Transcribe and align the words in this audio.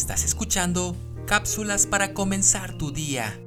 Estás 0.00 0.24
escuchando 0.24 0.96
cápsulas 1.26 1.86
para 1.86 2.14
comenzar 2.14 2.72
tu 2.78 2.90
día. 2.90 3.38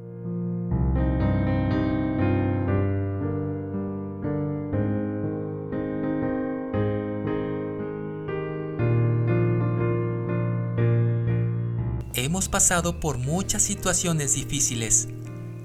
Hemos 12.13 12.49
pasado 12.49 12.99
por 12.99 13.17
muchas 13.17 13.63
situaciones 13.63 14.35
difíciles. 14.35 15.07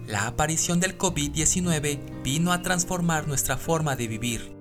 La 0.06 0.26
aparición 0.26 0.80
del 0.80 0.96
COVID-19 0.96 2.22
vino 2.24 2.50
a 2.50 2.62
transformar 2.62 3.28
nuestra 3.28 3.58
forma 3.58 3.94
de 3.94 4.08
vivir. 4.08 4.56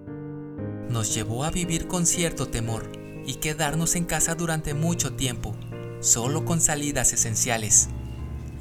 Nos 0.89 1.15
llevó 1.15 1.45
a 1.45 1.51
vivir 1.51 1.87
con 1.87 2.05
cierto 2.05 2.49
temor 2.49 2.91
y 3.25 3.35
quedarnos 3.35 3.95
en 3.95 4.03
casa 4.03 4.35
durante 4.35 4.73
mucho 4.73 5.13
tiempo 5.13 5.55
solo 5.99 6.45
con 6.45 6.61
salidas 6.61 7.13
esenciales. 7.13 7.89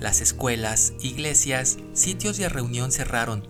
Las 0.01 0.21
escuelas, 0.21 0.93
iglesias, 1.01 1.79
sitios 1.93 2.37
de 2.37 2.49
reunión 2.49 2.93
cerraron. 2.93 3.49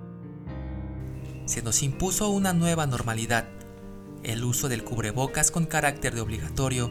Se 1.45 1.63
nos 1.63 1.83
impuso 1.83 2.31
una 2.31 2.53
nueva 2.53 2.87
normalidad, 2.87 3.49
el 4.23 4.45
uso 4.45 4.69
del 4.69 4.85
cubrebocas 4.85 5.51
con 5.51 5.67
carácter 5.67 6.15
de 6.15 6.21
obligatorio, 6.21 6.91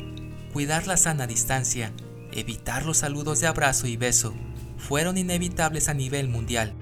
cuidar 0.54 0.88
la 0.88 0.98
sana 0.98 1.28
distancia, 1.28 1.92
evitar 2.32 2.86
los 2.86 2.98
saludos 2.98 3.42
de 3.42 3.48
abrazo 3.48 3.88
y 3.88 3.98
beso, 3.98 4.34
fueron 4.78 5.18
inevitables 5.18 5.90
a 5.90 5.94
nivel 5.94 6.30
mundial. 6.30 6.76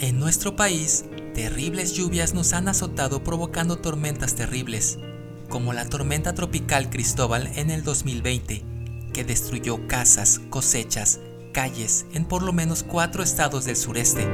En 0.00 0.18
nuestro 0.18 0.56
país, 0.56 1.04
Terribles 1.34 1.92
lluvias 1.92 2.34
nos 2.34 2.52
han 2.52 2.68
azotado 2.68 3.22
provocando 3.22 3.78
tormentas 3.78 4.34
terribles, 4.34 4.98
como 5.48 5.72
la 5.72 5.86
tormenta 5.86 6.34
tropical 6.34 6.90
Cristóbal 6.90 7.50
en 7.54 7.70
el 7.70 7.84
2020, 7.84 8.64
que 9.12 9.24
destruyó 9.24 9.86
casas, 9.86 10.40
cosechas, 10.50 11.20
calles 11.52 12.06
en 12.12 12.24
por 12.24 12.42
lo 12.42 12.52
menos 12.52 12.82
cuatro 12.82 13.22
estados 13.22 13.64
del 13.64 13.76
sureste. 13.76 14.28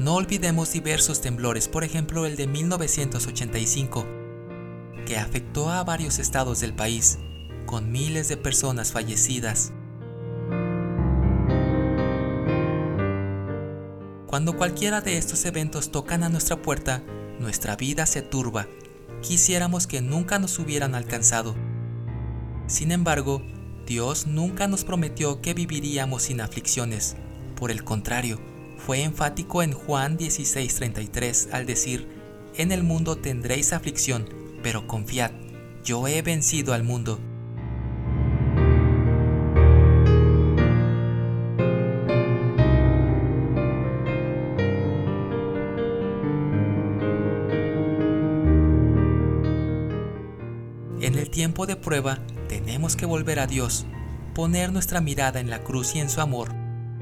No 0.00 0.14
olvidemos 0.14 0.72
diversos 0.72 1.20
temblores, 1.20 1.68
por 1.68 1.84
ejemplo 1.84 2.26
el 2.26 2.34
de 2.34 2.48
1985, 2.48 4.04
que 5.06 5.16
afectó 5.16 5.70
a 5.70 5.84
varios 5.84 6.18
estados 6.18 6.58
del 6.60 6.74
país, 6.74 7.18
con 7.66 7.92
miles 7.92 8.28
de 8.28 8.36
personas 8.36 8.90
fallecidas. 8.90 9.72
Cuando 14.32 14.56
cualquiera 14.56 15.02
de 15.02 15.18
estos 15.18 15.44
eventos 15.44 15.92
tocan 15.92 16.24
a 16.24 16.30
nuestra 16.30 16.56
puerta, 16.56 17.02
nuestra 17.38 17.76
vida 17.76 18.06
se 18.06 18.22
turba. 18.22 18.66
Quisiéramos 19.20 19.86
que 19.86 20.00
nunca 20.00 20.38
nos 20.38 20.58
hubieran 20.58 20.94
alcanzado. 20.94 21.54
Sin 22.66 22.92
embargo, 22.92 23.42
Dios 23.86 24.26
nunca 24.26 24.68
nos 24.68 24.84
prometió 24.84 25.42
que 25.42 25.52
viviríamos 25.52 26.22
sin 26.22 26.40
aflicciones. 26.40 27.14
Por 27.56 27.70
el 27.70 27.84
contrario, 27.84 28.40
fue 28.78 29.02
enfático 29.02 29.62
en 29.62 29.72
Juan 29.74 30.16
16:33 30.16 31.52
al 31.52 31.66
decir, 31.66 32.08
En 32.56 32.72
el 32.72 32.84
mundo 32.84 33.16
tendréis 33.16 33.74
aflicción, 33.74 34.30
pero 34.62 34.86
confiad, 34.86 35.32
yo 35.84 36.08
he 36.08 36.22
vencido 36.22 36.72
al 36.72 36.84
mundo. 36.84 37.20
En 51.02 51.16
el 51.18 51.30
tiempo 51.30 51.66
de 51.66 51.74
prueba 51.74 52.20
tenemos 52.48 52.94
que 52.94 53.06
volver 53.06 53.40
a 53.40 53.48
Dios, 53.48 53.86
poner 54.36 54.72
nuestra 54.72 55.00
mirada 55.00 55.40
en 55.40 55.50
la 55.50 55.64
cruz 55.64 55.96
y 55.96 55.98
en 55.98 56.08
su 56.08 56.20
amor, 56.20 56.54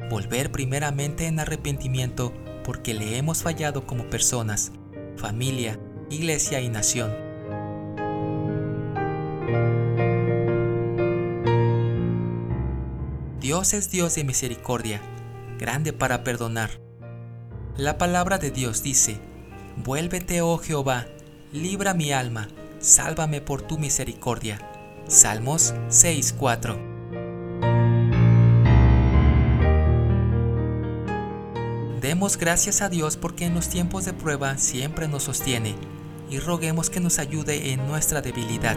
volver 0.09 0.51
primeramente 0.51 1.27
en 1.27 1.39
arrepentimiento 1.39 2.33
porque 2.65 2.95
le 2.95 3.19
hemos 3.19 3.43
fallado 3.43 3.87
como 3.87 4.09
personas, 4.09 4.73
familia, 5.19 5.79
iglesia 6.09 6.63
y 6.63 6.71
nación. 6.71 7.13
Dios 13.39 13.75
es 13.75 13.91
Dios 13.91 14.15
de 14.15 14.25
misericordia, 14.25 15.03
grande 15.59 15.93
para 15.93 16.25
perdonar. 16.25 16.71
La 17.77 17.99
palabra 17.99 18.39
de 18.39 18.51
Dios 18.51 18.83
dice, 18.83 19.21
Vuélvete, 19.77 20.41
oh 20.41 20.57
Jehová, 20.57 21.07
libra 21.53 21.93
mi 21.93 22.13
alma, 22.13 22.49
sálvame 22.81 23.41
por 23.41 23.63
tu 23.63 23.79
misericordia. 23.79 24.59
Salmos 25.07 25.75
6:4. 25.89 26.79
Demos 32.01 32.39
gracias 32.39 32.81
a 32.81 32.89
Dios 32.89 33.17
porque 33.17 33.45
en 33.45 33.55
los 33.55 33.69
tiempos 33.69 34.05
de 34.05 34.13
prueba 34.13 34.57
siempre 34.59 35.07
nos 35.07 35.25
sostiene 35.25 35.75
y 36.31 36.39
roguemos 36.39 36.91
que 36.91 37.01
nos 37.01 37.19
ayude 37.19 37.73
en 37.73 37.87
nuestra 37.87 38.23
debilidad. 38.23 38.77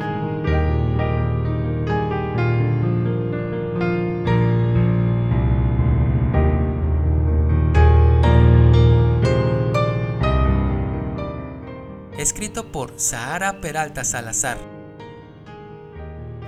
Escrito 12.24 12.72
por 12.72 12.94
Sahara 12.96 13.60
Peralta 13.60 14.06
Salazar. 14.06 14.58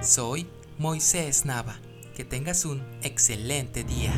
Soy 0.02 0.48
Moisés 0.78 1.46
Nava. 1.46 1.76
Que 2.16 2.24
tengas 2.24 2.64
un 2.64 2.82
excelente 3.04 3.84
día. 3.84 4.14